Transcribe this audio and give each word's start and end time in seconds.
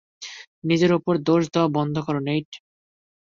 নিজের 0.63 0.91
উপরে 0.97 1.17
দোষ 1.21 1.43
দেওয়া 1.53 1.69
বন্ধ 1.77 1.95
কর, 2.05 2.15
নেইট। 2.27 2.49